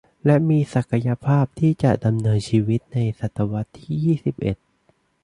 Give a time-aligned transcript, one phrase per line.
[0.25, 4.57] และมีศักยภาพที่จะดำเนินชีวิตในศตวรรษที่ยี่สิบเอ็ด